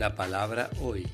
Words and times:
La 0.00 0.14
palabra 0.14 0.70
hoy. 0.80 1.06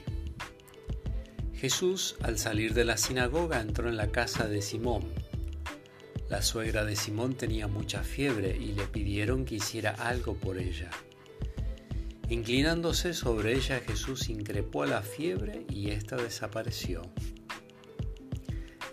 Jesús 1.57 2.15
al 2.23 2.39
salir 2.39 2.73
de 2.73 2.85
la 2.85 2.97
sinagoga 2.97 3.61
entró 3.61 3.89
en 3.89 3.97
la 3.97 4.13
casa 4.13 4.47
de 4.47 4.63
Simón. 4.63 5.03
La 6.29 6.41
suegra 6.41 6.85
de 6.85 6.95
Simón 6.95 7.35
tenía 7.35 7.67
mucha 7.67 8.05
fiebre 8.05 8.57
y 8.57 8.75
le 8.75 8.85
pidieron 8.85 9.45
que 9.45 9.57
hiciera 9.57 9.91
algo 9.91 10.35
por 10.35 10.59
ella. 10.59 10.89
Inclinándose 12.29 13.13
sobre 13.13 13.57
ella, 13.57 13.81
Jesús 13.85 14.29
increpó 14.29 14.85
a 14.85 14.87
la 14.87 15.03
fiebre 15.03 15.67
y 15.69 15.91
ésta 15.91 16.15
desapareció. 16.15 17.03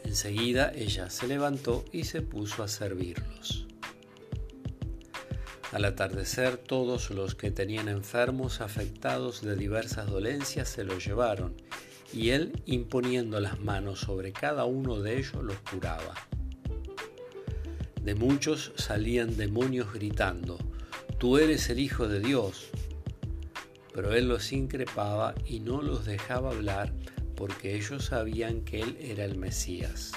Enseguida 0.03 0.71
ella 0.73 1.11
se 1.11 1.27
levantó 1.27 1.85
y 1.91 2.05
se 2.05 2.23
puso 2.23 2.63
a 2.63 2.67
servirlos. 2.67 3.67
Al 5.73 5.85
atardecer 5.85 6.57
todos 6.57 7.09
los 7.09 7.33
que 7.33 7.49
tenían 7.49 7.89
enfermos 7.89 8.61
afectados 8.61 9.41
de 9.41 9.55
diversas 9.55 10.07
dolencias 10.07 10.69
se 10.69 10.83
los 10.83 11.03
llevaron, 11.03 11.55
y 12.13 12.29
él 12.29 12.61
imponiendo 12.67 13.39
las 13.39 13.59
manos 13.59 14.01
sobre 14.01 14.33
cada 14.33 14.65
uno 14.65 15.01
de 15.01 15.17
ellos 15.17 15.43
los 15.43 15.57
curaba. 15.57 16.13
De 18.03 18.13
muchos 18.13 18.71
salían 18.75 19.35
demonios 19.35 19.91
gritando, 19.91 20.59
Tú 21.17 21.37
eres 21.37 21.69
el 21.69 21.79
Hijo 21.79 22.07
de 22.07 22.19
Dios. 22.19 22.69
Pero 23.93 24.13
él 24.13 24.27
los 24.27 24.51
increpaba 24.51 25.33
y 25.45 25.61
no 25.61 25.81
los 25.81 26.05
dejaba 26.05 26.51
hablar 26.51 26.93
porque 27.35 27.75
ellos 27.75 28.05
sabían 28.05 28.61
que 28.61 28.81
él 28.81 28.97
era 28.99 29.23
el 29.23 29.37
Mesías. 29.37 30.11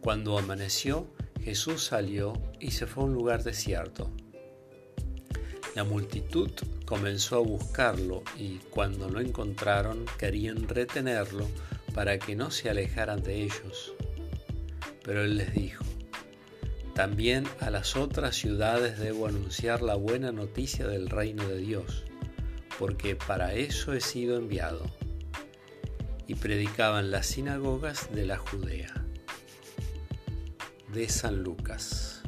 Cuando 0.00 0.38
amaneció, 0.38 1.08
Jesús 1.44 1.84
salió 1.84 2.32
y 2.58 2.70
se 2.70 2.86
fue 2.86 3.02
a 3.02 3.06
un 3.06 3.12
lugar 3.12 3.44
desierto. 3.44 4.10
La 5.74 5.84
multitud 5.84 6.50
comenzó 6.86 7.36
a 7.36 7.40
buscarlo 7.40 8.22
y 8.38 8.60
cuando 8.70 9.10
lo 9.10 9.20
encontraron 9.20 10.06
querían 10.18 10.66
retenerlo 10.66 11.46
para 11.92 12.18
que 12.18 12.34
no 12.34 12.50
se 12.50 12.70
alejaran 12.70 13.22
de 13.22 13.42
ellos. 13.42 13.92
Pero 15.02 15.22
él 15.22 15.36
les 15.36 15.52
dijo, 15.52 15.84
también 16.94 17.44
a 17.60 17.68
las 17.68 17.94
otras 17.94 18.36
ciudades 18.36 18.98
debo 18.98 19.26
anunciar 19.26 19.82
la 19.82 19.96
buena 19.96 20.32
noticia 20.32 20.86
del 20.86 21.10
reino 21.10 21.46
de 21.46 21.58
Dios, 21.58 22.04
porque 22.78 23.16
para 23.16 23.52
eso 23.52 23.92
he 23.92 24.00
sido 24.00 24.38
enviado. 24.38 24.86
Y 26.26 26.36
predicaban 26.36 27.10
las 27.10 27.26
sinagogas 27.26 28.10
de 28.14 28.24
la 28.24 28.38
Judea 28.38 29.04
de 30.94 31.08
San 31.08 31.42
Lucas. 31.42 32.23